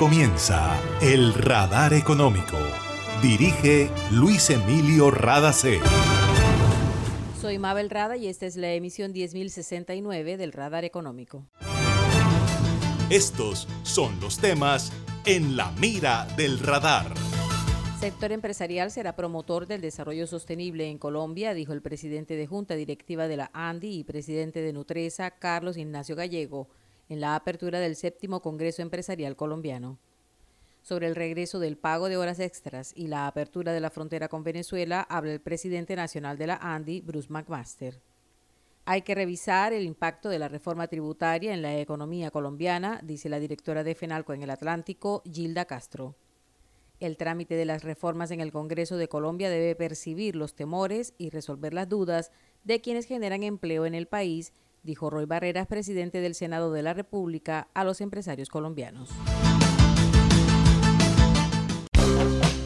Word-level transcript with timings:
comienza 0.00 0.80
El 1.02 1.34
Radar 1.34 1.92
Económico. 1.92 2.56
Dirige 3.20 3.90
Luis 4.10 4.48
Emilio 4.48 5.10
Radacé. 5.10 5.78
Soy 7.38 7.58
Mabel 7.58 7.90
Rada 7.90 8.16
y 8.16 8.26
esta 8.26 8.46
es 8.46 8.56
la 8.56 8.72
emisión 8.72 9.12
10069 9.12 10.38
del 10.38 10.52
Radar 10.52 10.86
Económico. 10.86 11.44
Estos 13.10 13.68
son 13.82 14.18
los 14.20 14.38
temas 14.38 14.90
en 15.26 15.54
la 15.54 15.70
mira 15.72 16.26
del 16.34 16.60
radar. 16.60 17.12
Sector 18.00 18.32
empresarial 18.32 18.90
será 18.90 19.14
promotor 19.14 19.66
del 19.66 19.82
desarrollo 19.82 20.26
sostenible 20.26 20.88
en 20.88 20.96
Colombia, 20.96 21.52
dijo 21.52 21.74
el 21.74 21.82
presidente 21.82 22.36
de 22.36 22.46
Junta 22.46 22.74
Directiva 22.74 23.28
de 23.28 23.36
la 23.36 23.50
ANDI 23.52 23.98
y 23.98 24.04
presidente 24.04 24.62
de 24.62 24.72
Nutresa, 24.72 25.32
Carlos 25.32 25.76
Ignacio 25.76 26.16
Gallego 26.16 26.70
en 27.10 27.20
la 27.20 27.34
apertura 27.34 27.80
del 27.80 27.96
séptimo 27.96 28.40
Congreso 28.40 28.82
Empresarial 28.82 29.36
Colombiano. 29.36 29.98
Sobre 30.80 31.08
el 31.08 31.16
regreso 31.16 31.58
del 31.58 31.76
pago 31.76 32.08
de 32.08 32.16
horas 32.16 32.38
extras 32.38 32.92
y 32.94 33.08
la 33.08 33.26
apertura 33.26 33.72
de 33.72 33.80
la 33.80 33.90
frontera 33.90 34.28
con 34.28 34.44
Venezuela, 34.44 35.02
habla 35.02 35.32
el 35.32 35.40
presidente 35.40 35.96
nacional 35.96 36.38
de 36.38 36.46
la 36.46 36.56
ANDI, 36.62 37.00
Bruce 37.00 37.28
McMaster. 37.28 38.00
Hay 38.84 39.02
que 39.02 39.16
revisar 39.16 39.72
el 39.72 39.84
impacto 39.84 40.28
de 40.28 40.38
la 40.38 40.48
reforma 40.48 40.86
tributaria 40.86 41.52
en 41.52 41.62
la 41.62 41.76
economía 41.78 42.30
colombiana, 42.30 43.00
dice 43.02 43.28
la 43.28 43.40
directora 43.40 43.82
de 43.82 43.96
FENALCO 43.96 44.32
en 44.32 44.44
el 44.44 44.50
Atlántico, 44.50 45.22
Gilda 45.30 45.64
Castro. 45.64 46.14
El 47.00 47.16
trámite 47.16 47.56
de 47.56 47.64
las 47.64 47.82
reformas 47.82 48.30
en 48.30 48.40
el 48.40 48.52
Congreso 48.52 48.96
de 48.96 49.08
Colombia 49.08 49.50
debe 49.50 49.74
percibir 49.74 50.36
los 50.36 50.54
temores 50.54 51.14
y 51.18 51.30
resolver 51.30 51.74
las 51.74 51.88
dudas 51.88 52.30
de 52.62 52.80
quienes 52.80 53.06
generan 53.06 53.42
empleo 53.42 53.84
en 53.84 53.94
el 53.94 54.06
país 54.06 54.52
dijo 54.82 55.10
Roy 55.10 55.26
Barreras, 55.26 55.66
presidente 55.66 56.20
del 56.20 56.34
Senado 56.34 56.72
de 56.72 56.82
la 56.82 56.94
República, 56.94 57.68
a 57.74 57.84
los 57.84 58.00
empresarios 58.00 58.48
colombianos. 58.48 59.10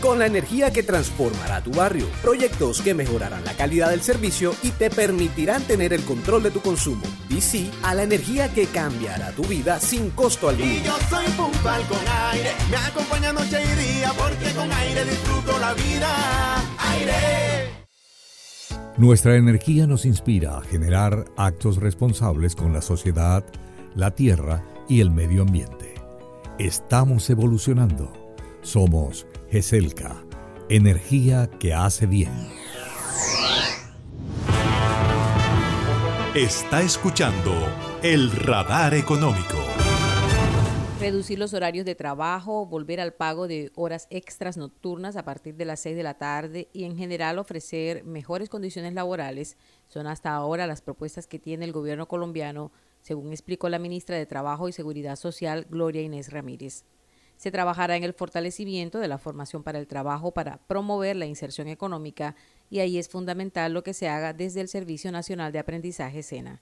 con 0.00 0.18
la 0.18 0.26
energía 0.26 0.72
que 0.72 0.82
transformará 0.82 1.62
tu 1.62 1.70
barrio. 1.70 2.06
Proyectos 2.22 2.80
que 2.80 2.94
mejorarán 2.94 3.44
la 3.44 3.52
calidad 3.54 3.90
del 3.90 4.00
servicio 4.00 4.54
y 4.62 4.70
te 4.70 4.90
permitirán 4.90 5.62
tener 5.62 5.92
el 5.92 6.02
control 6.04 6.42
de 6.42 6.50
tu 6.50 6.60
consumo. 6.60 7.02
Y 7.28 7.40
sí 7.40 7.70
a 7.82 7.94
la 7.94 8.02
energía 8.02 8.52
que 8.52 8.66
cambiará 8.66 9.30
tu 9.32 9.42
vida 9.44 9.78
sin 9.78 10.10
costo 10.10 10.48
alguno. 10.48 10.70
Y 10.70 10.82
yo 10.82 10.96
soy 11.10 11.26
puntual 11.36 11.82
con 11.86 11.98
aire, 12.32 12.50
me 12.70 12.76
acompaña 12.76 13.32
noche 13.32 13.58
y 13.62 13.98
día, 13.98 14.12
porque 14.16 14.50
con 14.54 14.72
aire 14.72 15.04
disfruto 15.04 15.58
la 15.58 15.74
vida. 15.74 16.08
Aire. 16.92 17.78
Nuestra 18.96 19.36
energía 19.36 19.86
nos 19.86 20.04
inspira 20.06 20.58
a 20.58 20.62
generar 20.62 21.26
actos 21.36 21.76
responsables 21.76 22.56
con 22.56 22.72
la 22.72 22.82
sociedad, 22.82 23.44
la 23.94 24.12
tierra 24.12 24.64
y 24.88 25.00
el 25.00 25.10
medio 25.10 25.42
ambiente. 25.42 25.94
Estamos 26.58 27.28
evolucionando. 27.30 28.12
Somos 28.62 29.24
GESELCA, 29.50 30.14
energía 30.68 31.48
que 31.58 31.72
hace 31.72 32.04
bien. 32.04 32.30
Está 36.34 36.82
escuchando 36.82 37.54
El 38.02 38.30
Radar 38.30 38.92
Económico. 38.92 39.56
Reducir 41.00 41.38
los 41.38 41.54
horarios 41.54 41.86
de 41.86 41.94
trabajo, 41.94 42.66
volver 42.66 43.00
al 43.00 43.14
pago 43.14 43.48
de 43.48 43.72
horas 43.74 44.06
extras 44.10 44.58
nocturnas 44.58 45.16
a 45.16 45.24
partir 45.24 45.54
de 45.54 45.64
las 45.64 45.80
6 45.80 45.96
de 45.96 46.02
la 46.02 46.18
tarde 46.18 46.68
y 46.74 46.84
en 46.84 46.98
general 46.98 47.38
ofrecer 47.38 48.04
mejores 48.04 48.50
condiciones 48.50 48.92
laborales 48.92 49.56
son 49.86 50.06
hasta 50.08 50.34
ahora 50.34 50.66
las 50.66 50.82
propuestas 50.82 51.26
que 51.26 51.38
tiene 51.38 51.64
el 51.64 51.72
gobierno 51.72 52.06
colombiano, 52.06 52.70
según 53.00 53.32
explicó 53.32 53.70
la 53.70 53.78
ministra 53.78 54.18
de 54.18 54.26
Trabajo 54.26 54.68
y 54.68 54.72
Seguridad 54.74 55.16
Social, 55.16 55.66
Gloria 55.70 56.02
Inés 56.02 56.30
Ramírez. 56.30 56.84
Se 57.38 57.52
trabajará 57.52 57.96
en 57.96 58.02
el 58.02 58.14
fortalecimiento 58.14 58.98
de 58.98 59.06
la 59.06 59.16
formación 59.16 59.62
para 59.62 59.78
el 59.78 59.86
trabajo 59.86 60.32
para 60.32 60.58
promover 60.66 61.14
la 61.14 61.26
inserción 61.26 61.68
económica 61.68 62.34
y 62.68 62.80
ahí 62.80 62.98
es 62.98 63.08
fundamental 63.08 63.72
lo 63.72 63.84
que 63.84 63.94
se 63.94 64.08
haga 64.08 64.32
desde 64.32 64.60
el 64.60 64.66
Servicio 64.66 65.12
Nacional 65.12 65.52
de 65.52 65.60
Aprendizaje 65.60 66.24
SENA. 66.24 66.60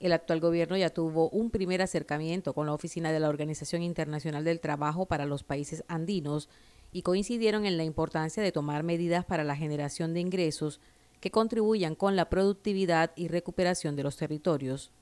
El 0.00 0.12
actual 0.12 0.40
gobierno 0.40 0.76
ya 0.76 0.90
tuvo 0.90 1.30
un 1.30 1.50
primer 1.50 1.80
acercamiento 1.80 2.52
con 2.52 2.66
la 2.66 2.74
oficina 2.74 3.10
de 3.10 3.20
la 3.20 3.30
Organización 3.30 3.82
Internacional 3.82 4.44
del 4.44 4.60
Trabajo 4.60 5.06
para 5.06 5.24
los 5.24 5.44
países 5.44 5.82
andinos 5.88 6.50
y 6.92 7.00
coincidieron 7.00 7.64
en 7.64 7.78
la 7.78 7.84
importancia 7.84 8.42
de 8.42 8.52
tomar 8.52 8.82
medidas 8.82 9.24
para 9.24 9.44
la 9.44 9.56
generación 9.56 10.12
de 10.12 10.20
ingresos 10.20 10.78
que 11.20 11.30
contribuyan 11.30 11.94
con 11.94 12.16
la 12.16 12.28
productividad 12.28 13.12
y 13.16 13.28
recuperación 13.28 13.96
de 13.96 14.02
los 14.02 14.18
territorios. 14.18 14.92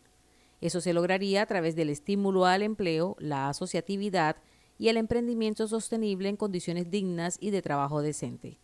Eso 0.60 0.80
se 0.80 0.92
lograría 0.92 1.42
a 1.42 1.46
través 1.46 1.74
del 1.74 1.90
estímulo 1.90 2.46
al 2.46 2.62
empleo, 2.62 3.16
la 3.18 3.48
asociatividad 3.48 4.36
y 4.80 4.88
el 4.88 4.96
emprendimiento 4.96 5.68
sostenible 5.68 6.30
en 6.30 6.36
condiciones 6.36 6.90
dignas 6.90 7.36
y 7.38 7.50
de 7.50 7.60
trabajo 7.60 8.00
decente. 8.00 8.56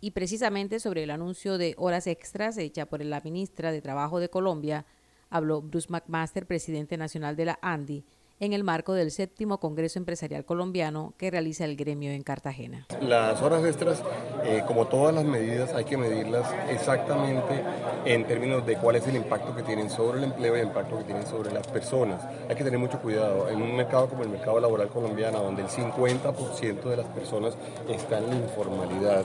Y 0.00 0.12
precisamente 0.12 0.78
sobre 0.78 1.02
el 1.02 1.10
anuncio 1.10 1.58
de 1.58 1.74
horas 1.78 2.06
extras 2.06 2.56
hecha 2.58 2.86
por 2.86 3.04
la 3.04 3.20
ministra 3.22 3.72
de 3.72 3.82
Trabajo 3.82 4.20
de 4.20 4.30
Colombia, 4.30 4.86
habló 5.30 5.60
Bruce 5.60 5.88
McMaster, 5.90 6.46
presidente 6.46 6.96
nacional 6.96 7.34
de 7.34 7.46
la 7.46 7.58
ANDI, 7.60 8.04
en 8.38 8.52
el 8.52 8.62
marco 8.62 8.94
del 8.94 9.10
séptimo 9.10 9.58
Congreso 9.58 9.98
Empresarial 9.98 10.44
Colombiano 10.44 11.14
que 11.18 11.28
realiza 11.28 11.64
el 11.64 11.74
gremio 11.74 12.12
en 12.12 12.22
Cartagena. 12.22 12.86
Las 13.02 13.42
horas 13.42 13.64
extras, 13.64 14.04
eh, 14.44 14.62
como 14.66 14.86
todas 14.86 15.14
las 15.14 15.24
medidas, 15.24 15.74
hay 15.74 15.84
que 15.84 15.96
medirlas 15.96 16.46
exactamente 16.70 17.62
en 18.04 18.24
términos 18.26 18.64
de 18.64 18.76
cuál 18.76 18.96
es 18.96 19.06
el 19.06 19.16
impacto 19.16 19.54
que 19.54 19.62
tienen 19.62 19.90
sobre 19.90 20.18
el 20.18 20.24
empleo 20.24 20.56
y 20.56 20.60
el 20.60 20.66
impacto 20.66 20.98
que 20.98 21.04
tienen 21.04 21.26
sobre 21.26 21.52
las 21.52 21.66
personas. 21.66 22.20
Hay 22.48 22.56
que 22.56 22.64
tener 22.64 22.78
mucho 22.78 22.98
cuidado. 23.00 23.48
En 23.48 23.60
un 23.60 23.76
mercado 23.76 24.08
como 24.08 24.22
el 24.22 24.28
mercado 24.28 24.60
laboral 24.60 24.88
colombiano, 24.88 25.42
donde 25.42 25.62
el 25.62 25.68
50% 25.68 26.82
de 26.82 26.96
las 26.96 27.06
personas 27.06 27.54
están 27.88 28.24
en 28.24 28.30
la 28.30 28.36
informalidad, 28.36 29.24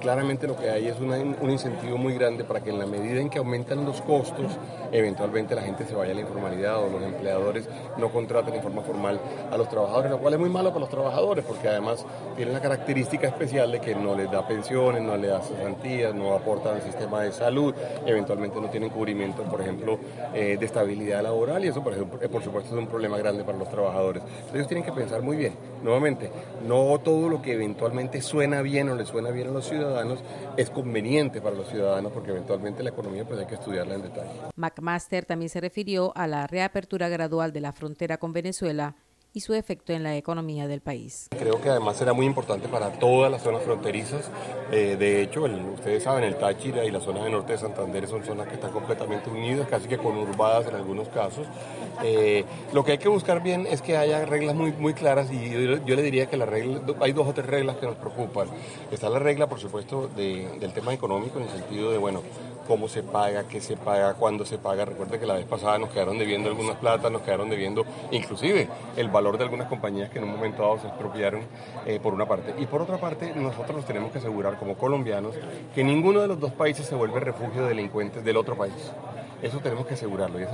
claramente 0.00 0.46
lo 0.46 0.56
que 0.56 0.68
hay 0.68 0.88
es 0.88 0.96
un 0.98 1.50
incentivo 1.50 1.96
muy 1.96 2.14
grande 2.14 2.42
para 2.42 2.60
que 2.60 2.70
en 2.70 2.78
la 2.78 2.86
medida 2.86 3.20
en 3.20 3.30
que 3.30 3.38
aumentan 3.38 3.84
los 3.84 4.00
costos, 4.02 4.50
eventualmente 4.90 5.54
la 5.54 5.62
gente 5.62 5.86
se 5.86 5.94
vaya 5.94 6.12
a 6.12 6.14
la 6.14 6.22
informalidad 6.22 6.82
o 6.82 6.88
los 6.88 7.02
empleadores 7.02 7.68
no 7.96 8.10
contraten 8.10 8.54
en 8.54 8.62
forma 8.62 8.82
formal 8.82 9.20
a 9.50 9.56
los 9.56 9.68
trabajadores, 9.68 10.10
lo 10.10 10.18
cual 10.18 10.34
es 10.34 10.40
muy 10.40 10.50
malo 10.50 10.70
para 10.70 10.80
los 10.80 10.88
trabajadores 10.88 11.44
porque 11.44 11.68
además 11.68 12.04
tiene 12.36 12.52
la 12.52 12.60
característica 12.60 13.28
especial 13.28 13.70
de 13.70 13.80
que 13.80 13.94
no 13.94 14.16
les 14.16 14.30
da 14.30 14.46
no 14.54 15.16
les 15.16 15.30
da 15.30 15.40
cesantías, 15.40 16.14
no 16.14 16.34
aportan 16.34 16.76
al 16.76 16.82
sistema 16.82 17.22
de 17.22 17.32
salud, 17.32 17.74
eventualmente 18.06 18.60
no 18.60 18.68
tienen 18.68 18.90
cubrimiento, 18.90 19.42
por 19.44 19.60
ejemplo, 19.60 19.98
eh, 20.34 20.56
de 20.58 20.66
estabilidad 20.66 21.22
laboral 21.22 21.64
y 21.64 21.68
eso, 21.68 21.82
por, 21.82 21.92
ejemplo, 21.92 22.20
eh, 22.22 22.28
por 22.28 22.42
supuesto, 22.42 22.74
es 22.74 22.78
un 22.78 22.86
problema 22.86 23.18
grande 23.18 23.44
para 23.44 23.58
los 23.58 23.68
trabajadores. 23.68 24.22
Entonces, 24.22 24.54
ellos 24.54 24.68
tienen 24.68 24.84
que 24.84 24.92
pensar 24.92 25.22
muy 25.22 25.36
bien, 25.36 25.54
nuevamente, 25.82 26.30
no 26.66 26.98
todo 27.02 27.28
lo 27.28 27.42
que 27.42 27.54
eventualmente 27.54 28.20
suena 28.20 28.62
bien 28.62 28.88
o 28.88 28.94
le 28.94 29.04
suena 29.04 29.30
bien 29.30 29.48
a 29.48 29.50
los 29.52 29.66
ciudadanos 29.66 30.20
es 30.56 30.70
conveniente 30.70 31.40
para 31.40 31.56
los 31.56 31.68
ciudadanos 31.68 32.12
porque 32.12 32.30
eventualmente 32.30 32.82
la 32.82 32.90
economía 32.90 33.24
pues 33.24 33.40
hay 33.40 33.46
que 33.46 33.54
estudiarla 33.54 33.94
en 33.94 34.02
detalle. 34.02 34.30
McMaster 34.56 35.24
también 35.24 35.48
se 35.48 35.60
refirió 35.60 36.12
a 36.16 36.26
la 36.26 36.46
reapertura 36.46 37.08
gradual 37.08 37.52
de 37.52 37.60
la 37.60 37.72
frontera 37.72 38.18
con 38.18 38.32
Venezuela 38.32 38.94
y 39.34 39.40
su 39.40 39.54
efecto 39.54 39.92
en 39.92 40.02
la 40.02 40.16
economía 40.16 40.66
del 40.68 40.80
país. 40.80 41.28
Creo 41.30 41.60
que 41.60 41.68
además 41.68 41.96
será 41.96 42.12
muy 42.12 42.26
importante 42.26 42.68
para 42.68 42.92
todas 42.92 43.30
las 43.30 43.42
zonas 43.42 43.62
fronterizas. 43.62 44.30
Eh, 44.70 44.96
de 44.98 45.22
hecho, 45.22 45.46
el, 45.46 45.54
ustedes 45.70 46.02
saben, 46.02 46.24
el 46.24 46.36
Táchira 46.36 46.84
y 46.84 46.90
la 46.90 47.00
zona 47.00 47.22
del 47.22 47.32
norte 47.32 47.52
de 47.52 47.58
Santander 47.58 48.06
son 48.06 48.24
zonas 48.24 48.48
que 48.48 48.54
están 48.54 48.72
completamente 48.72 49.30
unidas, 49.30 49.66
casi 49.68 49.88
que 49.88 49.98
conurbadas 49.98 50.68
en 50.68 50.74
algunos 50.74 51.08
casos. 51.08 51.46
Eh, 52.02 52.44
lo 52.72 52.84
que 52.84 52.92
hay 52.92 52.98
que 52.98 53.08
buscar 53.08 53.42
bien 53.42 53.66
es 53.66 53.82
que 53.82 53.96
haya 53.96 54.24
reglas 54.24 54.54
muy, 54.54 54.72
muy 54.72 54.94
claras 54.94 55.30
y 55.30 55.50
yo, 55.50 55.84
yo 55.84 55.96
le 55.96 56.02
diría 56.02 56.26
que 56.26 56.36
la 56.36 56.46
regla, 56.46 56.80
hay 57.00 57.12
dos 57.12 57.26
o 57.26 57.32
tres 57.32 57.46
reglas 57.46 57.76
que 57.76 57.86
nos 57.86 57.96
preocupan. 57.96 58.48
Está 58.90 59.08
la 59.08 59.18
regla, 59.18 59.48
por 59.48 59.60
supuesto, 59.60 60.08
de, 60.08 60.48
del 60.60 60.72
tema 60.72 60.92
económico 60.92 61.38
en 61.38 61.44
el 61.44 61.50
sentido 61.50 61.90
de, 61.90 61.98
bueno, 61.98 62.22
cómo 62.66 62.88
se 62.88 63.02
paga, 63.02 63.44
qué 63.44 63.60
se 63.60 63.76
paga, 63.76 64.14
cuándo 64.14 64.44
se 64.44 64.58
paga. 64.58 64.84
Recuerde 64.84 65.18
que 65.18 65.26
la 65.26 65.34
vez 65.34 65.46
pasada 65.46 65.78
nos 65.78 65.90
quedaron 65.90 66.18
debiendo 66.18 66.48
algunas 66.48 66.76
platas, 66.76 67.10
nos 67.10 67.22
quedaron 67.22 67.48
debiendo 67.48 67.84
inclusive 68.10 68.68
el 68.96 69.08
valor 69.08 69.38
de 69.38 69.44
algunas 69.44 69.68
compañías 69.68 70.10
que 70.10 70.18
en 70.18 70.24
un 70.24 70.32
momento 70.32 70.62
dado 70.62 70.78
se 70.78 70.88
expropiaron 70.88 71.42
eh, 71.86 72.00
por 72.02 72.14
una 72.14 72.26
parte. 72.26 72.54
Y 72.58 72.66
por 72.66 72.82
otra 72.82 72.98
parte, 72.98 73.32
nosotros 73.34 73.76
nos 73.76 73.84
tenemos 73.86 74.12
que 74.12 74.18
asegurar 74.18 74.58
como 74.58 74.76
colombianos 74.76 75.34
que 75.74 75.84
ninguno 75.84 76.20
de 76.20 76.28
los 76.28 76.40
dos 76.40 76.52
países 76.52 76.86
se 76.86 76.94
vuelve 76.94 77.20
refugio 77.20 77.62
de 77.62 77.68
delincuentes 77.68 78.24
del 78.24 78.36
otro 78.36 78.56
país. 78.56 78.92
Eso 79.42 79.58
tenemos 79.58 79.86
que 79.86 79.94
asegurarlo 79.94 80.38
y 80.38 80.44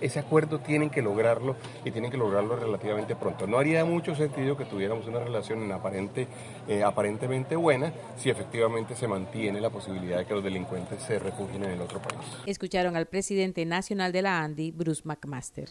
ese, 0.00 0.18
acuerdo 0.18 0.58
tienen 0.58 0.90
que 0.90 1.00
lograrlo 1.00 1.54
y 1.84 1.92
tienen 1.92 2.10
que 2.10 2.16
lograrlo 2.16 2.56
relativamente 2.56 3.14
pronto. 3.14 3.46
No 3.46 3.58
haría 3.58 3.84
mucho 3.84 4.16
sentido 4.16 4.56
que 4.56 4.64
tuviéramos 4.64 5.06
una 5.06 5.20
relación 5.20 5.70
aparente, 5.70 6.26
eh, 6.66 6.82
aparentemente 6.82 7.54
buena 7.54 7.92
si 8.16 8.30
efectivamente 8.30 8.96
se 8.96 9.06
mantiene 9.06 9.60
la 9.60 9.70
posibilidad 9.70 10.18
de 10.18 10.26
que 10.26 10.34
los 10.34 10.42
delincuentes 10.42 11.00
se 11.02 11.20
refugien 11.20 11.62
en 11.62 11.70
el 11.70 11.80
otro 11.80 12.02
país. 12.02 12.18
Escucharon 12.44 12.96
al 12.96 13.06
presidente 13.06 13.64
nacional 13.64 14.10
de 14.10 14.22
la 14.22 14.40
ANDI, 14.42 14.72
Bruce 14.72 15.02
McMaster. 15.04 15.68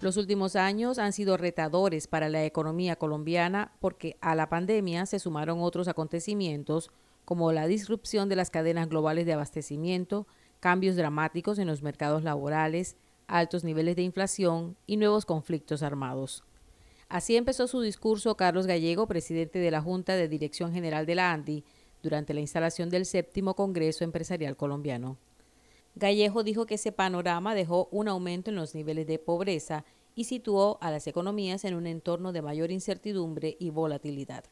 Los 0.00 0.16
últimos 0.16 0.56
años 0.56 0.98
han 0.98 1.12
sido 1.12 1.36
retadores 1.36 2.08
para 2.08 2.28
la 2.28 2.44
economía 2.44 2.96
colombiana 2.96 3.72
porque 3.80 4.16
a 4.20 4.34
la 4.34 4.48
pandemia 4.48 5.06
se 5.06 5.20
sumaron 5.20 5.60
otros 5.60 5.88
acontecimientos 5.88 6.90
como 7.26 7.52
la 7.52 7.66
disrupción 7.66 8.30
de 8.30 8.36
las 8.36 8.50
cadenas 8.50 8.88
globales 8.88 9.26
de 9.26 9.34
abastecimiento, 9.34 10.26
cambios 10.60 10.96
dramáticos 10.96 11.58
en 11.58 11.66
los 11.66 11.82
mercados 11.82 12.22
laborales, 12.22 12.96
altos 13.26 13.64
niveles 13.64 13.96
de 13.96 14.02
inflación 14.02 14.76
y 14.86 14.96
nuevos 14.96 15.26
conflictos 15.26 15.82
armados. 15.82 16.44
Así 17.08 17.36
empezó 17.36 17.66
su 17.66 17.80
discurso 17.80 18.36
Carlos 18.36 18.68
Gallego, 18.68 19.08
presidente 19.08 19.58
de 19.58 19.72
la 19.72 19.82
Junta 19.82 20.14
de 20.14 20.28
Dirección 20.28 20.72
General 20.72 21.04
de 21.04 21.16
la 21.16 21.32
ANDI, 21.32 21.64
durante 22.00 22.32
la 22.32 22.40
instalación 22.40 22.90
del 22.90 23.04
séptimo 23.04 23.54
Congreso 23.54 24.04
Empresarial 24.04 24.56
Colombiano. 24.56 25.18
Gallejo 25.96 26.44
dijo 26.44 26.64
que 26.66 26.76
ese 26.76 26.92
panorama 26.92 27.56
dejó 27.56 27.88
un 27.90 28.06
aumento 28.06 28.50
en 28.50 28.56
los 28.56 28.76
niveles 28.76 29.08
de 29.08 29.18
pobreza 29.18 29.84
y 30.14 30.24
situó 30.24 30.78
a 30.80 30.92
las 30.92 31.08
economías 31.08 31.64
en 31.64 31.74
un 31.74 31.88
entorno 31.88 32.32
de 32.32 32.42
mayor 32.42 32.70
incertidumbre 32.70 33.56
y 33.58 33.70
volatilidad. 33.70 34.44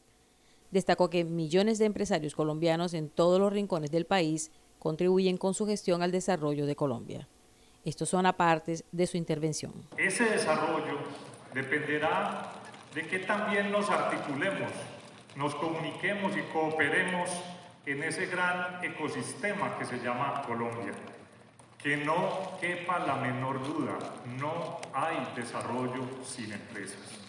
Destacó 0.71 1.09
que 1.09 1.23
millones 1.23 1.79
de 1.79 1.85
empresarios 1.85 2.35
colombianos 2.35 2.93
en 2.93 3.09
todos 3.09 3.39
los 3.39 3.53
rincones 3.53 3.91
del 3.91 4.05
país 4.05 4.51
contribuyen 4.79 5.37
con 5.37 5.53
su 5.53 5.65
gestión 5.65 6.03
al 6.03 6.11
desarrollo 6.11 6.65
de 6.65 6.75
Colombia. 6.75 7.27
Estos 7.85 8.09
son 8.09 8.25
apartes 8.25 8.83
de 8.91 9.07
su 9.07 9.17
intervención. 9.17 9.73
Ese 9.97 10.25
desarrollo 10.25 10.99
dependerá 11.53 12.51
de 12.93 13.07
que 13.07 13.19
también 13.19 13.71
nos 13.71 13.89
articulemos, 13.89 14.71
nos 15.35 15.53
comuniquemos 15.55 16.35
y 16.37 16.41
cooperemos 16.53 17.29
en 17.85 18.03
ese 18.03 18.25
gran 18.25 18.83
ecosistema 18.83 19.77
que 19.77 19.85
se 19.85 19.99
llama 19.99 20.41
Colombia. 20.47 20.93
Que 21.77 21.97
no 21.97 22.57
quepa 22.59 22.99
la 22.99 23.15
menor 23.15 23.63
duda, 23.63 23.97
no 24.39 24.79
hay 24.93 25.17
desarrollo 25.35 26.01
sin 26.23 26.51
empresas. 26.51 27.24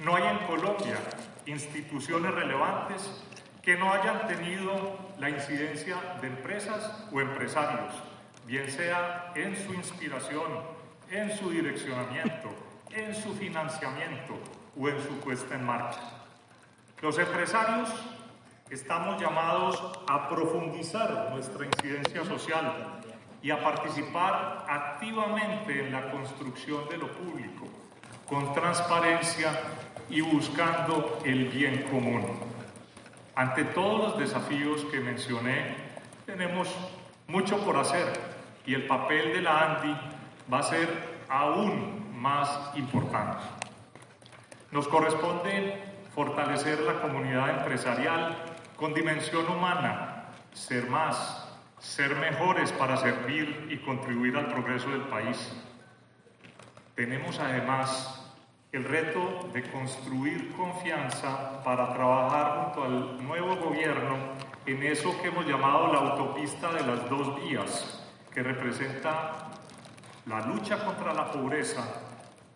No 0.00 0.16
hay 0.16 0.24
en 0.24 0.38
Colombia 0.46 0.98
instituciones 1.46 2.34
relevantes 2.34 3.22
que 3.62 3.76
no 3.76 3.92
hayan 3.92 4.26
tenido 4.26 4.98
la 5.18 5.30
incidencia 5.30 5.96
de 6.20 6.26
empresas 6.26 7.06
o 7.12 7.20
empresarios, 7.20 7.94
bien 8.44 8.70
sea 8.70 9.32
en 9.36 9.56
su 9.56 9.72
inspiración, 9.72 10.50
en 11.10 11.36
su 11.38 11.50
direccionamiento, 11.50 12.50
en 12.90 13.14
su 13.14 13.34
financiamiento 13.34 14.34
o 14.76 14.88
en 14.88 15.00
su 15.00 15.20
puesta 15.20 15.54
en 15.54 15.64
marcha. 15.64 16.00
Los 17.00 17.16
empresarios 17.18 17.88
estamos 18.70 19.20
llamados 19.20 19.80
a 20.08 20.28
profundizar 20.28 21.30
nuestra 21.30 21.66
incidencia 21.66 22.24
social 22.24 23.00
y 23.42 23.50
a 23.50 23.62
participar 23.62 24.64
activamente 24.68 25.86
en 25.86 25.92
la 25.92 26.10
construcción 26.10 26.88
de 26.88 26.96
lo 26.96 27.12
público, 27.12 27.68
con 28.28 28.52
transparencia 28.54 29.52
y 30.10 30.20
buscando 30.20 31.18
el 31.24 31.46
bien 31.48 31.82
común. 31.90 32.24
Ante 33.34 33.64
todos 33.64 34.00
los 34.00 34.18
desafíos 34.18 34.84
que 34.90 35.00
mencioné, 35.00 35.74
tenemos 36.26 36.68
mucho 37.26 37.58
por 37.64 37.76
hacer 37.76 38.06
y 38.66 38.74
el 38.74 38.86
papel 38.86 39.32
de 39.32 39.42
la 39.42 39.60
ANDI 39.60 39.96
va 40.52 40.58
a 40.60 40.62
ser 40.62 40.88
aún 41.28 42.12
más 42.20 42.48
importante. 42.76 43.42
Nos 44.70 44.88
corresponde 44.88 45.82
fortalecer 46.14 46.80
la 46.80 47.00
comunidad 47.00 47.58
empresarial 47.58 48.36
con 48.76 48.94
dimensión 48.94 49.46
humana, 49.48 50.26
ser 50.52 50.88
más, 50.88 51.48
ser 51.80 52.14
mejores 52.16 52.72
para 52.72 52.96
servir 52.96 53.68
y 53.70 53.76
contribuir 53.78 54.36
al 54.36 54.46
progreso 54.46 54.88
del 54.90 55.02
país. 55.02 55.52
Tenemos 56.94 57.40
además 57.40 58.20
el 58.70 58.84
reto 58.84 59.48
de 59.52 59.68
construir 59.70 60.52
confianza 60.52 61.60
para 61.64 61.92
trabajar 61.92 62.72
junto 62.72 62.84
al 62.84 63.24
nuevo 63.24 63.56
gobierno 63.56 64.16
en 64.64 64.80
eso 64.84 65.12
que 65.20 65.28
hemos 65.28 65.44
llamado 65.44 65.92
la 65.92 65.98
autopista 65.98 66.72
de 66.72 66.86
las 66.86 67.10
dos 67.10 67.34
vías, 67.42 68.00
que 68.32 68.44
representa 68.44 69.50
la 70.26 70.46
lucha 70.46 70.84
contra 70.84 71.12
la 71.12 71.32
pobreza, 71.32 71.84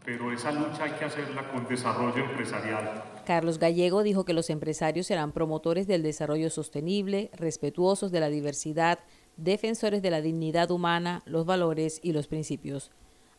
pero 0.04 0.32
esa 0.32 0.52
lucha 0.52 0.84
hay 0.84 0.92
que 0.92 1.04
hacerla 1.04 1.50
con 1.50 1.66
desarrollo 1.66 2.24
empresarial. 2.24 3.02
Carlos 3.26 3.58
Gallego 3.58 4.04
dijo 4.04 4.24
que 4.24 4.34
los 4.34 4.50
empresarios 4.50 5.08
serán 5.08 5.32
promotores 5.32 5.88
del 5.88 6.04
desarrollo 6.04 6.48
sostenible, 6.48 7.30
respetuosos 7.34 8.12
de 8.12 8.20
la 8.20 8.28
diversidad, 8.28 9.00
defensores 9.36 10.00
de 10.00 10.10
la 10.10 10.20
dignidad 10.20 10.70
humana, 10.70 11.22
los 11.26 11.44
valores 11.44 11.98
y 12.04 12.12
los 12.12 12.28
principios. 12.28 12.92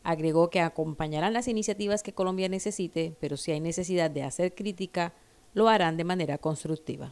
Agregó 0.10 0.50
que 0.50 0.60
acompañarán 0.60 1.34
las 1.34 1.48
iniciativas 1.48 2.02
que 2.02 2.14
Colombia 2.14 2.50
necesite, 2.50 3.16
pero 3.22 3.38
si 3.38 3.52
hay 3.52 3.60
necesidad 3.60 4.10
de 4.10 4.24
hacer 4.24 4.56
crítica, 4.56 5.14
lo 5.54 5.70
harán 5.70 5.98
de 5.98 6.04
manera 6.04 6.40
constructiva. 6.40 7.12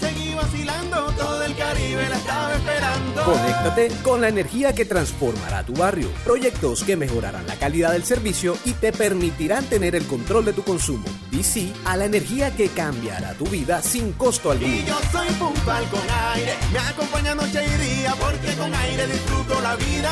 Seguir 0.00 0.34
vacilando, 0.34 1.12
todo 1.12 1.44
el 1.44 1.54
Caribe 1.54 2.08
la 2.08 2.16
estaba 2.16 2.54
esperando. 2.54 3.24
Conéctate 3.24 3.88
con 4.02 4.20
la 4.20 4.28
energía 4.28 4.74
que 4.74 4.84
transformará 4.84 5.64
tu 5.64 5.74
barrio, 5.74 6.08
proyectos 6.24 6.82
que 6.82 6.96
mejorarán 6.96 7.46
la 7.46 7.56
calidad 7.56 7.92
del 7.92 8.04
servicio 8.04 8.56
y 8.64 8.72
te 8.72 8.92
permitirán 8.92 9.64
tener 9.66 9.94
el 9.94 10.06
control 10.06 10.46
de 10.46 10.52
tu 10.52 10.62
consumo. 10.62 11.04
Y 11.30 11.42
sí 11.42 11.72
a 11.84 11.96
la 11.96 12.06
energía 12.06 12.54
que 12.56 12.68
cambiará 12.68 13.34
tu 13.34 13.44
vida 13.46 13.82
sin 13.82 14.12
costo 14.12 14.50
alguno. 14.50 14.74
Y 14.74 14.84
yo 14.84 14.98
soy 15.12 15.28
puntual 15.34 15.84
con 15.90 16.00
aire, 16.34 16.54
me 16.72 16.78
acompaña 16.78 17.34
noche 17.34 17.62
y 17.64 18.00
día, 18.00 18.14
porque 18.18 18.56
con 18.56 18.74
aire 18.74 19.06
disfruto 19.06 19.60
la 19.60 19.76
vida. 19.76 20.10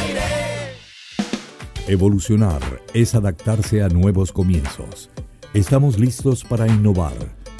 Aire. 0.00 0.76
Evolucionar 1.88 2.82
es 2.92 3.14
adaptarse 3.14 3.82
a 3.82 3.88
nuevos 3.88 4.32
comienzos 4.32 5.08
Estamos 5.56 5.98
listos 5.98 6.44
para 6.44 6.68
innovar, 6.68 7.14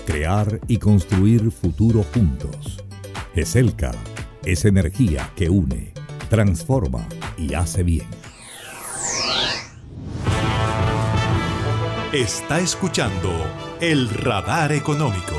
crear 0.07 0.61
y 0.69 0.79
construir 0.79 1.51
futuro 1.51 2.03
juntos. 2.15 2.79
GESELCA 3.35 3.93
es 4.45 4.65
energía 4.65 5.31
que 5.37 5.51
une, 5.51 5.93
transforma 6.31 7.07
y 7.37 7.53
hace 7.53 7.83
bien. 7.83 8.07
Está 12.13 12.61
escuchando 12.61 13.31
el 13.81 14.09
radar 14.09 14.73
económico. 14.73 15.35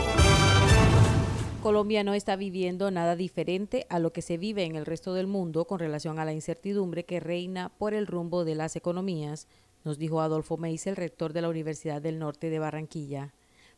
Colombia 1.64 2.04
no 2.04 2.14
está 2.14 2.36
viviendo 2.36 2.92
nada 2.92 3.16
diferente 3.16 3.88
a 3.90 3.98
lo 4.00 4.14
que 4.14 4.22
se 4.22 4.38
vive 4.38 4.66
en 4.66 4.76
el 4.76 4.86
resto 4.86 5.14
del 5.14 5.28
mundo 5.28 5.66
con 5.66 5.80
relación 5.80 6.20
a 6.20 6.26
la 6.26 6.34
incertidumbre 6.34 7.04
que 7.04 7.20
reina 7.20 7.72
por 7.78 7.94
el 7.94 8.06
rumbo 8.06 8.46
de 8.46 8.56
las 8.56 8.76
economías 8.76 9.48
nos 9.88 9.98
dijo 9.98 10.20
Adolfo 10.20 10.58
Meisel, 10.58 10.98
rector 10.98 11.32
de 11.32 11.42
la 11.42 11.48
Universidad 11.48 12.02
del 12.02 12.20
Norte 12.20 12.50
de 12.50 12.60
Barranquilla. 12.60 13.34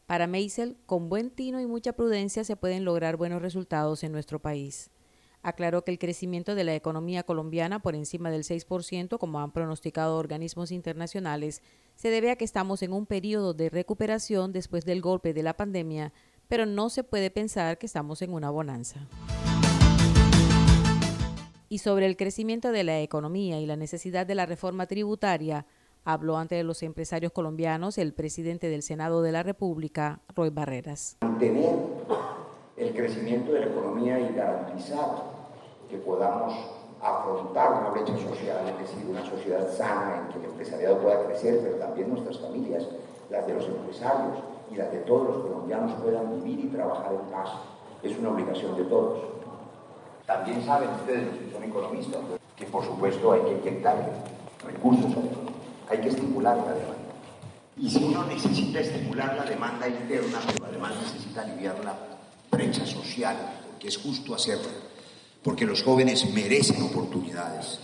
Para 0.10 0.26
Meisel, 0.26 0.76
con 0.88 1.08
buen 1.08 1.30
tino 1.30 1.62
y 1.62 1.68
mucha 1.68 1.94
prudencia 1.94 2.44
se 2.44 2.56
pueden 2.56 2.84
lograr 2.84 3.16
buenos 3.16 3.44
resultados 3.44 4.04
en 4.04 4.12
nuestro 4.12 4.40
país. 4.40 4.90
Aclaró 5.44 5.84
que 5.84 5.92
el 5.92 6.00
crecimiento 6.00 6.56
de 6.56 6.64
la 6.64 6.74
economía 6.74 7.22
colombiana 7.22 7.78
por 7.78 7.94
encima 7.94 8.32
del 8.32 8.42
6%, 8.42 9.20
como 9.20 9.40
han 9.40 9.52
pronosticado 9.52 10.18
organismos 10.18 10.72
internacionales, 10.72 11.62
se 11.94 12.10
debe 12.10 12.32
a 12.32 12.38
que 12.38 12.44
estamos 12.44 12.82
en 12.82 12.92
un 12.92 13.06
periodo 13.06 13.54
de 13.54 13.70
recuperación 13.70 14.52
después 14.52 14.84
del 14.84 15.00
golpe 15.00 15.32
de 15.32 15.44
la 15.44 15.56
pandemia, 15.56 16.12
pero 16.48 16.66
no 16.66 16.90
se 16.90 17.04
puede 17.04 17.30
pensar 17.30 17.78
que 17.78 17.86
estamos 17.86 18.24
en 18.24 18.34
una 18.34 18.50
bonanza. 18.50 19.08
Y 21.70 21.78
sobre 21.78 22.08
el 22.08 22.18
crecimiento 22.18 22.72
de 22.72 22.84
la 22.84 23.00
economía 23.02 23.62
y 23.62 23.68
la 23.68 23.76
necesidad 23.76 24.26
de 24.26 24.34
la 24.34 24.48
reforma 24.48 24.88
tributaria, 24.88 25.68
Habló 26.06 26.38
ante 26.38 26.64
los 26.64 26.82
empresarios 26.82 27.32
colombianos 27.32 27.98
el 27.98 28.14
presidente 28.14 28.70
del 28.70 28.84
Senado 28.84 29.22
de 29.22 29.32
la 29.32 29.44
República, 29.44 30.22
Roy 30.36 30.50
Barreras. 30.50 31.18
Mantener 31.22 31.76
el 32.78 32.94
crecimiento 32.94 33.52
de 33.52 33.60
la 33.60 33.66
economía 33.68 34.20
y 34.20 34.34
garantizar 34.34 35.24
que 35.90 35.98
podamos 35.98 36.54
afrontar 37.02 37.72
una 37.72 37.90
brecha 37.90 38.14
social, 38.18 38.58
es 38.68 38.80
decir, 38.80 39.10
una 39.10 39.26
sociedad 39.26 39.70
sana 39.72 40.22
en 40.22 40.34
que 40.34 40.40
el 40.40 40.46
empresariado 40.52 41.00
pueda 41.00 41.26
crecer, 41.26 41.60
pero 41.64 41.76
también 41.76 42.10
nuestras 42.10 42.40
familias, 42.40 42.88
las 43.30 43.46
de 43.48 43.54
los 43.54 43.66
empresarios 43.66 44.38
y 44.72 44.76
las 44.76 44.92
de 44.92 45.00
todos 45.00 45.28
los 45.28 45.38
colombianos 45.44 45.94
puedan 46.02 46.42
vivir 46.42 46.66
y 46.66 46.68
trabajar 46.68 47.14
en 47.14 47.32
paz. 47.32 47.50
Es 48.04 48.18
una 48.18 48.32
obligación 48.32 48.76
de 48.78 48.84
todos. 48.86 49.20
También 50.26 50.64
saben 50.64 50.90
ustedes, 50.90 51.28
los 51.28 51.38
que 51.38 51.52
son 51.52 51.64
economistas, 51.64 52.22
que 52.56 52.66
por 52.66 52.84
supuesto 52.84 53.32
hay 53.32 53.42
que 53.42 53.52
inyectar 53.54 53.96
recursos 54.66 55.12
a 55.16 55.20
la 55.20 55.32
hay 55.90 56.00
que 56.00 56.10
estimular 56.10 56.58
la 56.58 56.74
demanda. 56.74 57.14
Y 57.78 57.90
si 57.90 58.04
uno 58.04 58.26
necesita 58.26 58.80
estimular 58.80 59.36
la 59.36 59.46
demanda 59.46 59.88
interna, 59.88 60.40
pero 60.54 60.66
además 60.66 60.94
necesita 61.02 61.42
aliviar 61.42 61.84
la 61.84 61.98
brecha 62.52 62.86
social, 62.86 63.38
porque 63.70 63.88
es 63.88 63.98
justo 63.98 64.36
hacerlo 64.36 64.90
porque 65.44 65.66
los 65.66 65.84
jóvenes 65.84 66.32
merecen 66.34 66.82
oportunidades, 66.84 67.80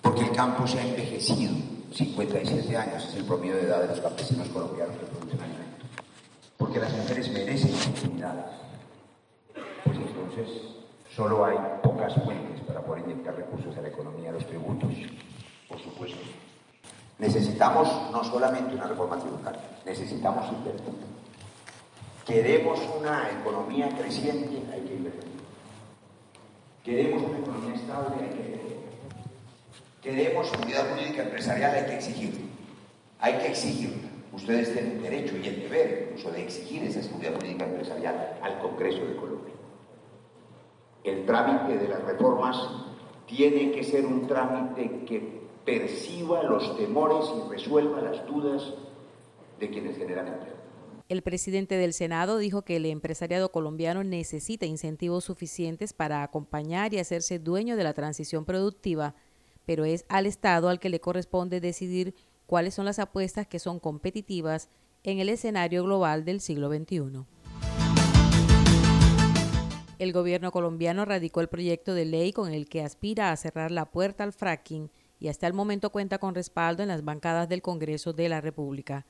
porque 0.00 0.22
el 0.22 0.32
campo 0.32 0.66
se 0.66 0.78
ha 0.78 0.86
envejecido, 0.86 1.52
57 1.92 2.76
años 2.76 3.06
es 3.08 3.14
el 3.16 3.24
promedio 3.24 3.56
de 3.56 3.62
edad 3.62 3.82
de 3.82 3.88
los 3.88 4.00
campesinos 4.00 4.48
colombianos 4.48 4.96
que 4.96 5.06
producen 5.06 5.40
alimentos, 5.40 5.88
porque 6.56 6.80
las 6.80 6.92
mujeres 6.92 7.30
merecen 7.30 7.74
oportunidades. 7.74 8.44
Pues 9.84 9.98
entonces 9.98 10.62
solo 11.14 11.44
hay 11.44 11.56
pocas 11.82 12.14
fuentes 12.24 12.60
para 12.66 12.80
poder 12.80 13.04
inyectar 13.04 13.36
recursos 13.36 13.76
a 13.76 13.82
la 13.82 13.88
economía, 13.88 14.32
los 14.32 14.46
tributos, 14.46 14.92
por 15.68 15.78
supuesto. 15.80 16.18
Necesitamos 17.22 17.88
no 18.10 18.24
solamente 18.24 18.74
una 18.74 18.88
reforma 18.88 19.16
tributaria, 19.16 19.62
necesitamos 19.86 20.44
invertir. 20.52 20.92
Queremos 22.26 22.80
una 22.98 23.30
economía 23.30 23.88
creciente, 23.96 24.60
hay 24.72 24.80
que 24.80 24.94
invertir. 24.94 25.30
Queremos 26.82 27.22
una 27.22 27.38
economía 27.38 27.74
estable, 27.76 28.16
hay 28.20 28.30
que 28.30 28.52
Queremos 30.02 30.48
seguridad 30.48 30.90
jurídica 30.90 31.22
empresarial, 31.22 31.72
hay 31.76 31.84
que 31.84 31.94
exigirla. 31.94 32.40
Hay 33.20 33.34
que 33.34 33.46
exigirla. 33.46 34.08
Ustedes 34.32 34.72
tienen 34.72 35.00
derecho 35.00 35.36
y 35.36 35.46
el 35.46 35.62
deber 35.62 36.08
incluso 36.08 36.32
de 36.32 36.42
exigir 36.42 36.82
esa 36.82 37.04
seguridad 37.04 37.36
jurídica 37.36 37.66
empresarial 37.66 38.36
al 38.42 38.58
Congreso 38.58 39.04
de 39.04 39.14
Colombia. 39.14 39.54
El 41.04 41.24
trámite 41.24 41.78
de 41.78 41.88
las 41.88 42.02
reformas 42.02 42.56
tiene 43.26 43.70
que 43.70 43.84
ser 43.84 44.04
un 44.06 44.26
trámite 44.26 45.04
que 45.04 45.41
perciba 45.64 46.42
los 46.42 46.76
temores 46.76 47.26
y 47.36 47.50
resuelva 47.50 48.00
las 48.00 48.26
dudas 48.26 48.74
de 49.60 49.70
quienes 49.70 49.96
generan 49.96 50.28
empleo. 50.28 50.62
El 51.08 51.22
presidente 51.22 51.76
del 51.76 51.92
Senado 51.92 52.38
dijo 52.38 52.62
que 52.62 52.76
el 52.76 52.86
empresariado 52.86 53.52
colombiano 53.52 54.02
necesita 54.02 54.66
incentivos 54.66 55.24
suficientes 55.24 55.92
para 55.92 56.22
acompañar 56.22 56.94
y 56.94 56.98
hacerse 56.98 57.38
dueño 57.38 57.76
de 57.76 57.84
la 57.84 57.92
transición 57.92 58.44
productiva, 58.44 59.14
pero 59.66 59.84
es 59.84 60.04
al 60.08 60.26
Estado 60.26 60.68
al 60.68 60.80
que 60.80 60.88
le 60.88 61.00
corresponde 61.00 61.60
decidir 61.60 62.14
cuáles 62.46 62.74
son 62.74 62.86
las 62.86 62.98
apuestas 62.98 63.46
que 63.46 63.58
son 63.58 63.78
competitivas 63.78 64.68
en 65.04 65.18
el 65.18 65.28
escenario 65.28 65.84
global 65.84 66.24
del 66.24 66.40
siglo 66.40 66.68
XXI. 66.68 67.24
El 69.98 70.12
gobierno 70.12 70.50
colombiano 70.50 71.04
radicó 71.04 71.40
el 71.40 71.48
proyecto 71.48 71.94
de 71.94 72.06
ley 72.06 72.32
con 72.32 72.52
el 72.52 72.68
que 72.68 72.82
aspira 72.82 73.30
a 73.30 73.36
cerrar 73.36 73.70
la 73.70 73.84
puerta 73.84 74.24
al 74.24 74.32
fracking 74.32 74.90
y 75.22 75.28
hasta 75.28 75.46
el 75.46 75.52
momento 75.52 75.90
cuenta 75.90 76.18
con 76.18 76.34
respaldo 76.34 76.82
en 76.82 76.88
las 76.88 77.04
bancadas 77.04 77.48
del 77.48 77.62
Congreso 77.62 78.12
de 78.12 78.28
la 78.28 78.40
República. 78.40 79.06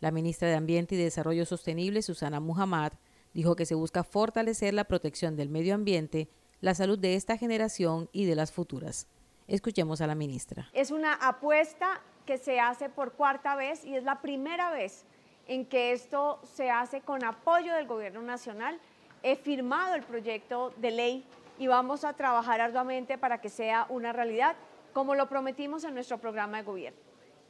La 0.00 0.10
ministra 0.10 0.48
de 0.48 0.56
Ambiente 0.56 0.96
y 0.96 0.98
Desarrollo 0.98 1.46
Sostenible, 1.46 2.02
Susana 2.02 2.40
Muhammad, 2.40 2.94
dijo 3.32 3.54
que 3.54 3.64
se 3.64 3.76
busca 3.76 4.02
fortalecer 4.02 4.74
la 4.74 4.82
protección 4.82 5.36
del 5.36 5.50
medio 5.50 5.76
ambiente, 5.76 6.28
la 6.60 6.74
salud 6.74 6.98
de 6.98 7.14
esta 7.14 7.36
generación 7.36 8.08
y 8.10 8.24
de 8.24 8.34
las 8.34 8.50
futuras. 8.50 9.06
Escuchemos 9.46 10.00
a 10.00 10.08
la 10.08 10.16
ministra. 10.16 10.68
Es 10.72 10.90
una 10.90 11.14
apuesta 11.14 12.00
que 12.26 12.38
se 12.38 12.58
hace 12.58 12.88
por 12.88 13.12
cuarta 13.12 13.54
vez 13.54 13.84
y 13.84 13.94
es 13.94 14.02
la 14.02 14.20
primera 14.20 14.72
vez 14.72 15.04
en 15.46 15.64
que 15.64 15.92
esto 15.92 16.40
se 16.42 16.70
hace 16.70 17.02
con 17.02 17.22
apoyo 17.22 17.72
del 17.74 17.86
Gobierno 17.86 18.22
Nacional. 18.22 18.80
He 19.22 19.36
firmado 19.36 19.94
el 19.94 20.02
proyecto 20.02 20.74
de 20.78 20.90
ley 20.90 21.24
y 21.56 21.68
vamos 21.68 22.04
a 22.04 22.14
trabajar 22.14 22.60
arduamente 22.60 23.16
para 23.16 23.40
que 23.40 23.48
sea 23.48 23.86
una 23.90 24.12
realidad, 24.12 24.56
como 24.92 25.14
lo 25.14 25.28
prometimos 25.28 25.84
en 25.84 25.94
nuestro 25.94 26.18
programa 26.18 26.58
de 26.58 26.62
gobierno. 26.64 27.00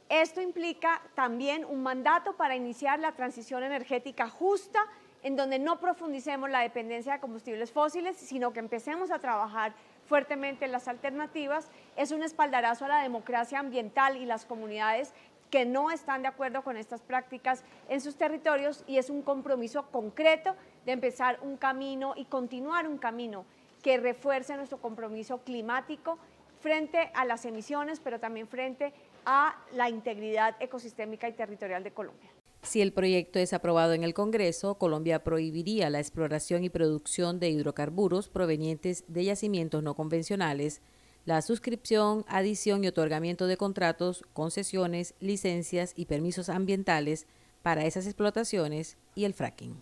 Esto 0.09 0.41
implica 0.41 1.01
también 1.15 1.65
un 1.65 1.81
mandato 1.81 2.33
para 2.33 2.55
iniciar 2.55 2.99
la 2.99 3.13
transición 3.13 3.63
energética 3.63 4.29
justa, 4.29 4.79
en 5.23 5.35
donde 5.35 5.57
no 5.57 5.79
profundicemos 5.79 6.49
la 6.49 6.59
dependencia 6.59 7.13
de 7.13 7.19
combustibles 7.19 7.71
fósiles, 7.71 8.17
sino 8.17 8.51
que 8.51 8.59
empecemos 8.59 9.09
a 9.09 9.19
trabajar 9.19 9.73
fuertemente 10.05 10.65
en 10.65 10.73
las 10.73 10.87
alternativas. 10.87 11.69
Es 11.95 12.11
un 12.11 12.21
espaldarazo 12.23 12.85
a 12.85 12.89
la 12.89 13.01
democracia 13.01 13.59
ambiental 13.59 14.17
y 14.17 14.25
las 14.25 14.45
comunidades 14.45 15.13
que 15.49 15.65
no 15.65 15.91
están 15.91 16.23
de 16.23 16.27
acuerdo 16.27 16.63
con 16.63 16.77
estas 16.77 17.01
prácticas 17.01 17.63
en 17.87 18.01
sus 18.01 18.15
territorios 18.15 18.83
y 18.87 18.97
es 18.97 19.09
un 19.09 19.21
compromiso 19.21 19.83
concreto 19.91 20.55
de 20.85 20.91
empezar 20.91 21.39
un 21.41 21.57
camino 21.57 22.13
y 22.17 22.25
continuar 22.25 22.87
un 22.87 22.97
camino 22.97 23.45
que 23.83 23.97
refuerce 23.97 24.55
nuestro 24.57 24.79
compromiso 24.79 25.39
climático 25.39 26.17
frente 26.63 27.11
a 27.13 27.25
las 27.25 27.45
emisiones, 27.45 27.99
pero 27.99 28.19
también 28.19 28.47
frente 28.47 28.93
a 29.25 29.55
la 29.73 29.89
integridad 29.89 30.55
ecosistémica 30.61 31.27
y 31.27 31.33
territorial 31.33 31.83
de 31.83 31.91
Colombia. 31.91 32.29
Si 32.63 32.81
el 32.81 32.93
proyecto 32.93 33.39
es 33.39 33.51
aprobado 33.51 33.91
en 33.91 34.03
el 34.03 34.13
Congreso, 34.13 34.75
Colombia 34.75 35.25
prohibiría 35.25 35.89
la 35.89 35.99
exploración 35.99 36.63
y 36.63 36.69
producción 36.69 37.39
de 37.41 37.49
hidrocarburos 37.49 38.29
provenientes 38.29 39.03
de 39.09 39.25
yacimientos 39.25 39.83
no 39.83 39.95
convencionales, 39.95 40.81
la 41.25 41.41
suscripción, 41.41 42.23
adición 42.29 42.83
y 42.83 42.87
otorgamiento 42.87 43.47
de 43.47 43.57
contratos, 43.57 44.23
concesiones, 44.31 45.15
licencias 45.19 45.93
y 45.97 46.05
permisos 46.05 46.47
ambientales 46.47 47.27
para 47.61 47.85
esas 47.85 48.05
explotaciones 48.05 48.97
y 49.15 49.25
el 49.25 49.33
fracking. 49.33 49.75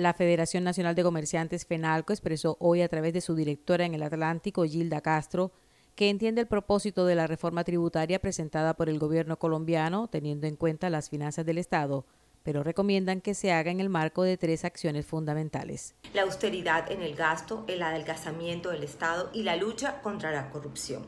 La 0.00 0.14
Federación 0.14 0.64
Nacional 0.64 0.94
de 0.94 1.02
Comerciantes 1.02 1.66
FENALCO 1.66 2.14
expresó 2.14 2.56
hoy 2.58 2.80
a 2.80 2.88
través 2.88 3.12
de 3.12 3.20
su 3.20 3.34
directora 3.34 3.84
en 3.84 3.92
el 3.92 4.02
Atlántico, 4.02 4.64
Gilda 4.64 5.02
Castro, 5.02 5.52
que 5.94 6.08
entiende 6.08 6.40
el 6.40 6.46
propósito 6.46 7.04
de 7.04 7.14
la 7.14 7.26
reforma 7.26 7.64
tributaria 7.64 8.18
presentada 8.18 8.72
por 8.72 8.88
el 8.88 8.98
gobierno 8.98 9.38
colombiano, 9.38 10.08
teniendo 10.08 10.46
en 10.46 10.56
cuenta 10.56 10.88
las 10.88 11.10
finanzas 11.10 11.44
del 11.44 11.58
Estado, 11.58 12.06
pero 12.42 12.62
recomiendan 12.62 13.20
que 13.20 13.34
se 13.34 13.52
haga 13.52 13.70
en 13.70 13.80
el 13.80 13.88
marco 13.88 14.22
de 14.22 14.36
tres 14.36 14.64
acciones 14.64 15.06
fundamentales. 15.06 15.94
La 16.14 16.22
austeridad 16.22 16.90
en 16.90 17.02
el 17.02 17.14
gasto, 17.14 17.64
el 17.68 17.82
adelgazamiento 17.82 18.70
del 18.70 18.84
Estado 18.84 19.30
y 19.32 19.42
la 19.42 19.56
lucha 19.56 20.00
contra 20.02 20.30
la 20.30 20.50
corrupción 20.50 21.06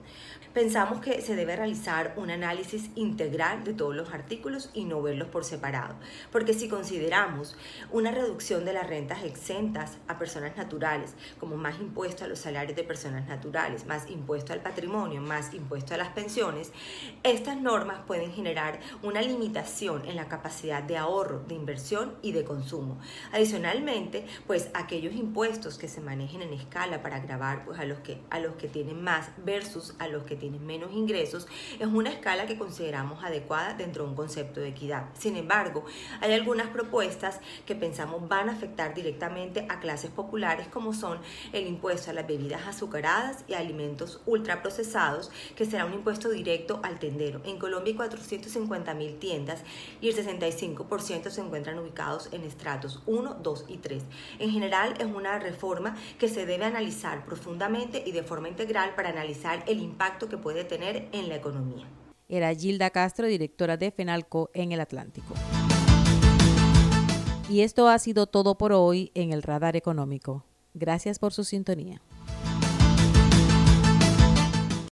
pensamos 0.53 1.01
que 1.01 1.23
se 1.23 1.35
debe 1.35 1.57
realizar 1.57 2.13
un 2.17 2.31
análisis 2.31 2.91
integral 2.95 3.65
de 3.65 3.73
todos 3.73 3.95
los 3.95 4.13
artículos 4.13 4.71
y 4.75 4.85
no 4.85 5.01
verlos 5.01 5.29
por 5.29 5.45
separado, 5.45 5.95
porque 6.31 6.55
si 6.55 6.69
consideramos 6.69 7.57
una 7.91 8.11
reducción 8.11 8.65
de 8.65 8.75
las 8.75 8.87
rentas 8.87 9.25
exentas 9.25 9.99
a 10.09 10.19
personas 10.19 10.57
naturales, 10.57 11.15
como 11.41 11.57
más 11.57 11.81
impuesto 11.81 12.25
a 12.25 12.29
los 12.29 12.39
salarios 12.39 12.77
de 12.77 12.85
personas 12.85 13.27
naturales, 13.29 13.87
más 13.87 14.11
impuesto 14.11 14.53
al 14.53 14.61
patrimonio, 14.61 15.21
más 15.21 15.55
impuesto 15.55 15.95
a 15.95 15.97
las 15.97 16.09
pensiones, 16.09 16.73
estas 17.23 17.57
normas 17.57 18.01
pueden 18.07 18.33
generar 18.33 18.81
una 19.03 19.23
limitación 19.23 20.07
en 20.07 20.17
la 20.17 20.29
capacidad 20.29 20.83
de 20.83 20.99
ahorro, 20.99 21.22
de 21.29 21.55
inversión 21.55 22.15
y 22.23 22.33
de 22.33 22.45
consumo. 22.45 22.99
Adicionalmente, 23.33 24.27
pues 24.47 24.69
aquellos 24.75 25.15
impuestos 25.15 25.79
que 25.79 25.89
se 25.89 26.01
manejen 26.01 26.43
en 26.43 26.53
escala 26.53 27.03
para 27.03 27.21
grabar 27.21 27.65
pues 27.65 27.79
a 27.79 27.85
los 27.85 27.99
que 28.01 28.21
a 28.31 28.39
los 28.39 28.55
que 28.57 28.69
tienen 28.69 29.03
más 29.03 29.31
versus 29.45 29.95
a 29.99 30.09
los 30.09 30.25
que 30.25 30.37
tienen 30.37 30.65
menos 30.67 30.93
ingresos, 30.93 31.47
es 31.79 31.87
una 31.87 32.11
escala 32.11 32.47
que 32.47 32.59
consideramos 32.59 33.23
adecuada 33.25 33.75
dentro 33.75 34.05
de 34.05 34.11
un 34.11 34.17
concepto 34.17 34.61
de 34.61 34.69
equidad. 34.69 35.07
Sin 35.19 35.37
embargo, 35.37 35.85
hay 36.21 36.33
algunas 36.33 36.69
propuestas 36.69 37.41
que 37.67 37.75
pensamos 37.75 38.29
van 38.29 38.49
a 38.49 38.53
afectar 38.53 38.95
directamente 38.95 39.67
a 39.69 39.81
clases 39.81 40.11
populares 40.11 40.69
como 40.69 40.93
son 40.93 41.19
el 41.53 41.67
impuesto 41.67 42.11
a 42.11 42.15
las 42.15 42.27
bebidas 42.27 42.67
azucaradas 42.67 43.45
y 43.49 43.55
alimentos 43.55 44.21
ultraprocesados, 44.27 45.31
que 45.57 45.67
será 45.67 45.85
un 45.85 45.95
impuesto 45.95 46.31
directo 46.31 46.81
al 46.83 46.99
tendero. 46.99 47.41
En 47.45 47.59
Colombia 47.59 47.93
hay 47.93 47.97
450 47.97 48.95
mil 48.95 49.19
tiendas 49.19 49.63
y 50.01 50.09
el 50.09 50.17
65% 50.17 51.12
se 51.31 51.41
encuentran 51.41 51.79
ubicados 51.79 52.29
en 52.33 52.43
estratos 52.43 53.03
1, 53.07 53.39
2 53.43 53.65
y 53.69 53.77
3. 53.79 54.03
En 54.39 54.51
general 54.51 54.95
es 54.99 55.07
una 55.07 55.39
reforma 55.39 55.97
que 56.19 56.29
se 56.29 56.47
debe 56.47 56.65
analizar 56.65 57.25
profundamente 57.25 58.03
y 58.07 58.13
de 58.13 58.23
forma 58.23 58.49
integral 58.49 58.95
para 58.95 59.11
analizar 59.11 59.63
el 59.67 59.81
impacto 59.81 60.29
que 60.29 60.39
puede 60.39 60.65
tener 60.65 61.09
en 61.13 61.29
la 61.29 61.37
economía. 61.37 61.87
Era 62.29 62.55
Gilda 62.55 62.91
Castro, 62.91 63.27
directora 63.27 63.77
de 63.77 63.91
FENALCO 63.91 64.51
en 64.55 64.73
el 64.73 64.81
Atlántico. 64.81 65.35
Y 67.51 67.61
esto 67.61 67.89
ha 67.89 67.99
sido 67.99 68.27
todo 68.27 68.57
por 68.57 68.73
hoy 68.73 69.11
en 69.15 69.33
el 69.33 69.43
Radar 69.43 69.77
Económico. 69.77 70.47
Gracias 70.73 71.19
por 71.19 71.35
su 71.35 71.45
sintonía. 71.45 72.01